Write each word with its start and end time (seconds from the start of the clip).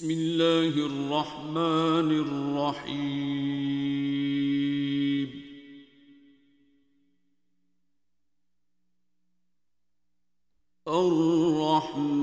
بسم 0.00 0.10
الله 0.10 0.74
الرحمن 0.86 2.10
الرحيم 2.24 3.60
الرحمن 10.88 12.19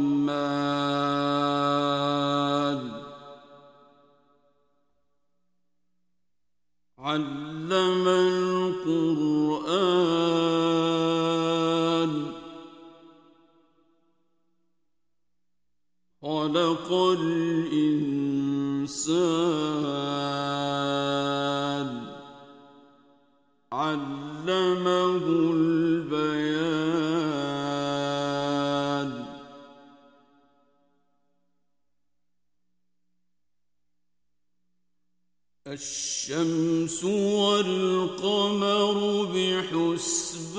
الشمس 35.77 37.03
والقمر 37.03 38.97
بحسبان. 39.25 40.57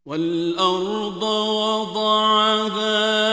والأرض 0.09 1.23
وضعها 1.23 3.28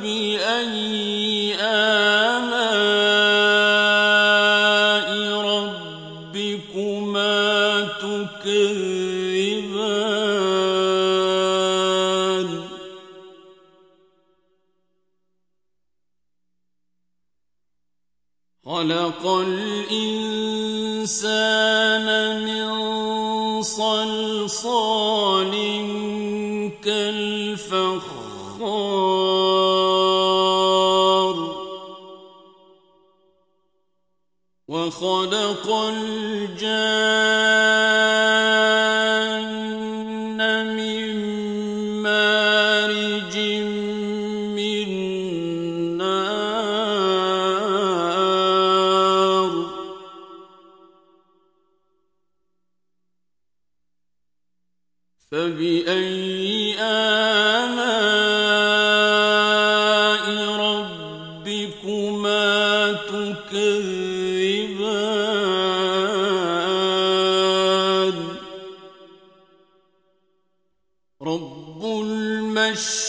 فبأي 0.00 1.09
وخلق 34.70 35.66
الجان 35.70 36.70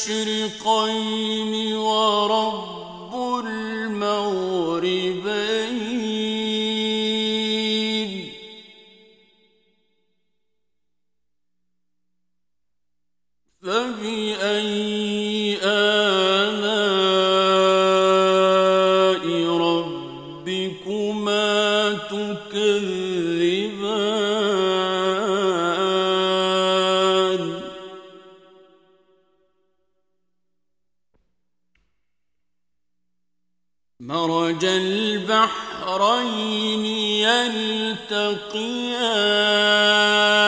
المشرقين 0.10 1.76
ورب 1.78 2.64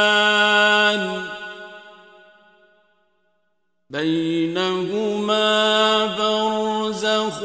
خصمان 0.04 1.24
بينهما 3.90 5.46
برزخ 6.18 7.44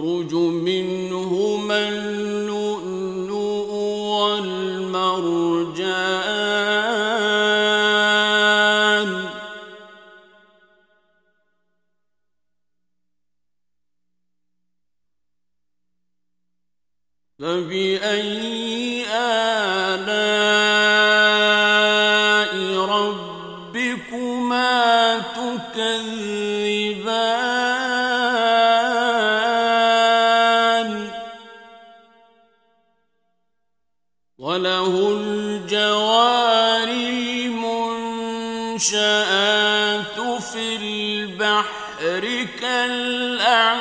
يخرج 0.00 0.34
منهما 0.34 1.88
اللؤلؤ 1.88 3.70
والمرجان. 4.20 5.20
فبأي 17.38 18.59
الآيات 39.30 40.42
في 40.42 40.76
البحر 40.76 42.44
كالأعلام. 42.60 43.80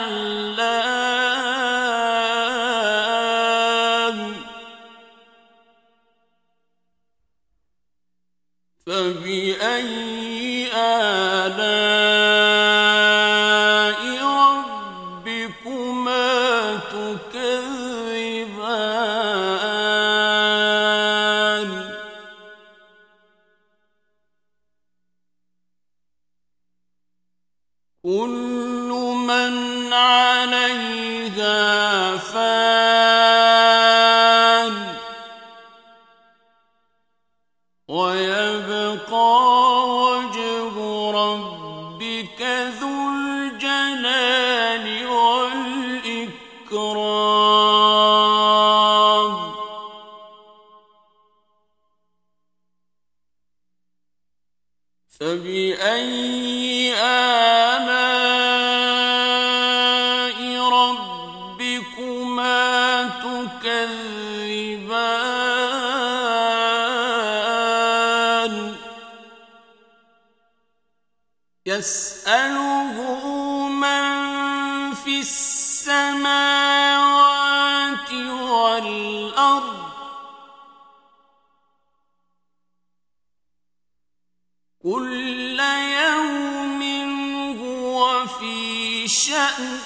السماوات 75.20 76.90
والأرض 78.52 79.90
كل 84.84 85.60
يوم 86.04 86.82
هو 87.62 88.28
في 88.28 89.08
شأن 89.08 89.80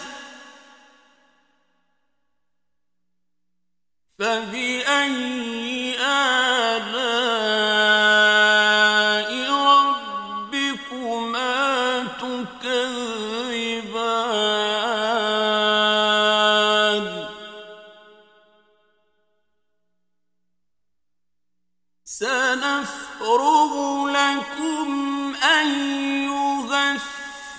يكره 23.33 24.09
لكم 24.09 25.33
أيها 25.43 26.91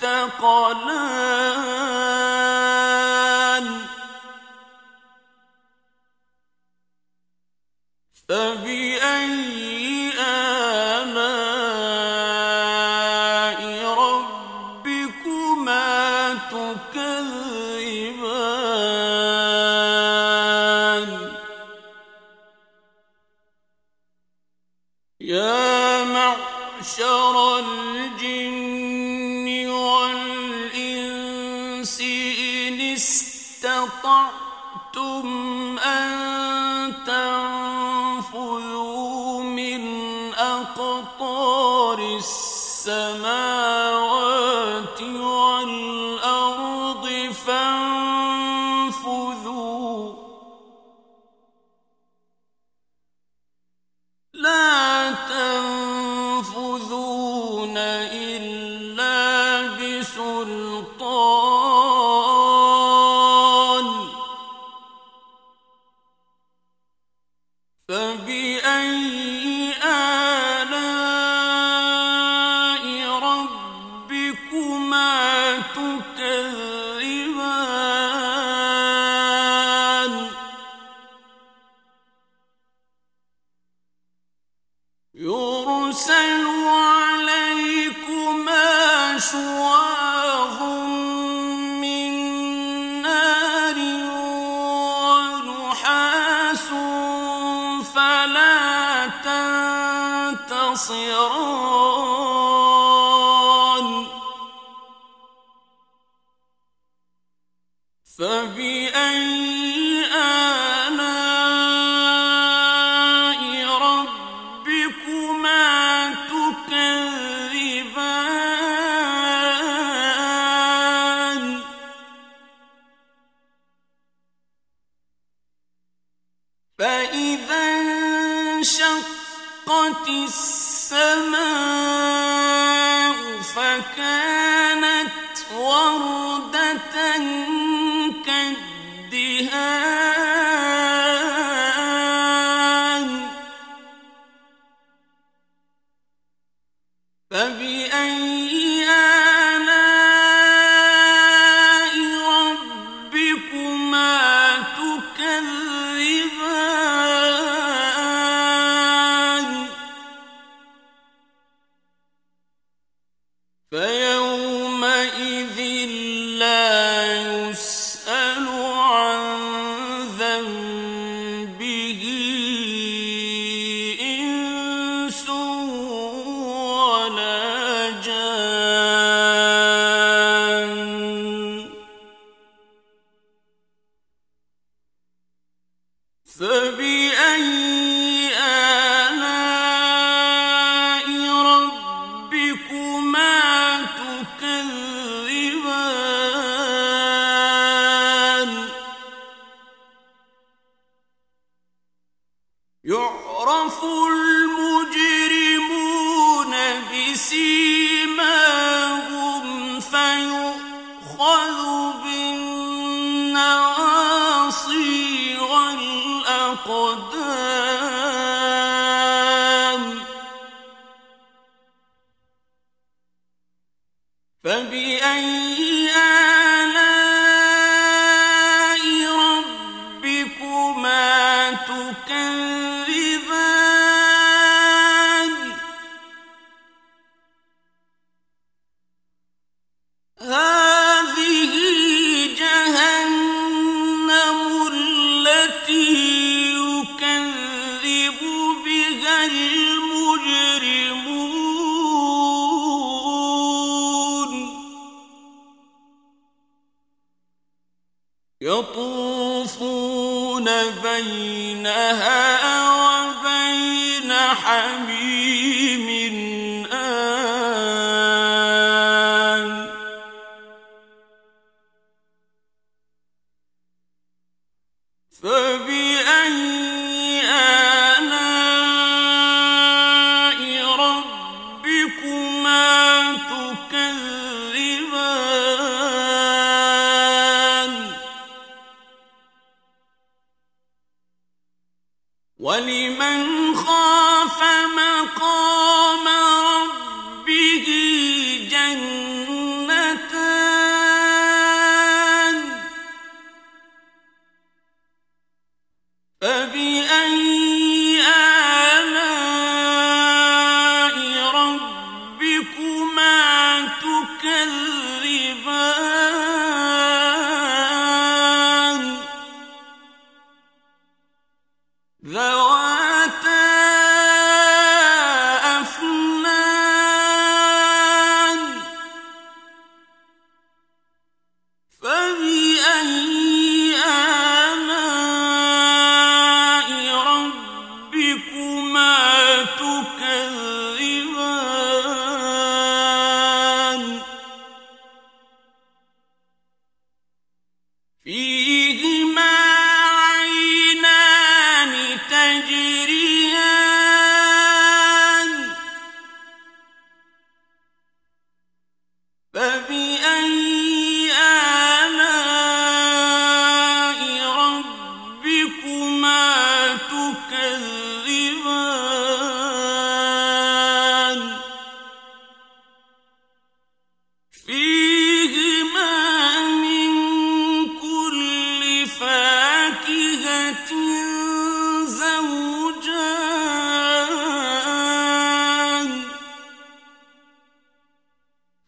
الثقلان 0.02 0.84
أَشْفَقْتُمْ 34.94 35.78
أَنْ 35.78 36.23
ربكما 74.14 75.58
تكذبان. 75.74 76.93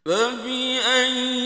فبأي 0.06 1.45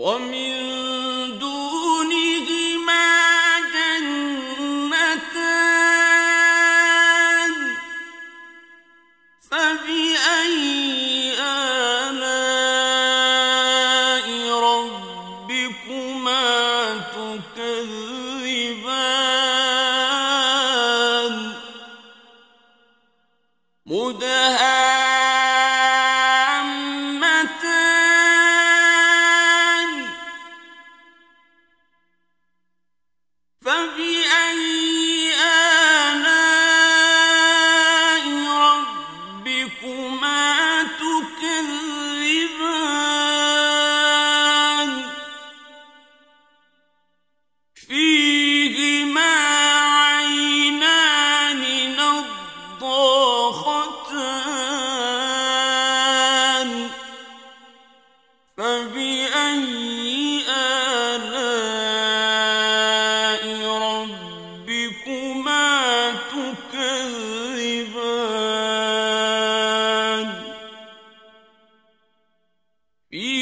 ومن 0.00 0.39
فبأي 33.71 34.20
في 73.11 73.40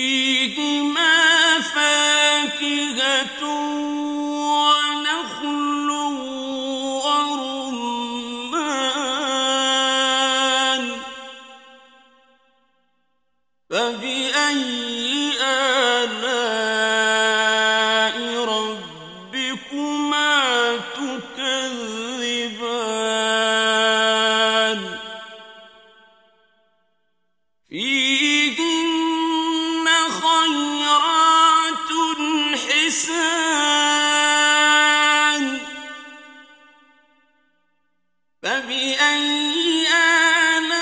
فبأي 38.44 39.88
آلاء 39.88 40.80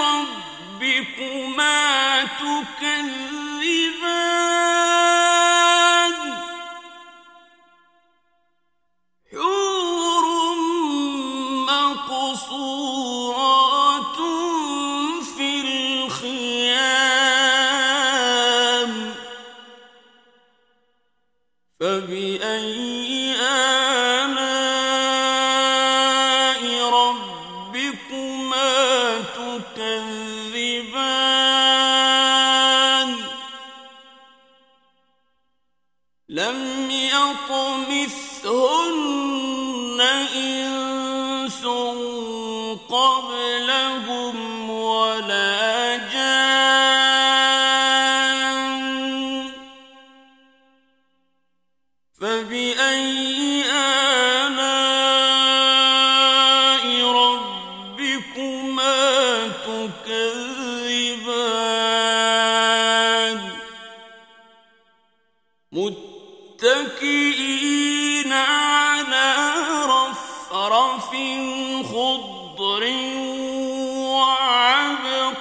ربكما 0.00 1.76
لم 36.28 36.90
يطمثهن 36.90 38.06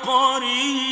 قريب 0.07 0.84